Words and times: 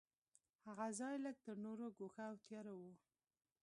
هغه 0.67 0.87
ځای 0.99 1.15
لږ 1.25 1.37
تر 1.45 1.55
نورو 1.65 1.85
ګوښه 1.97 2.23
او 2.31 2.35
تیاره 2.45 2.73
و. 2.79 2.81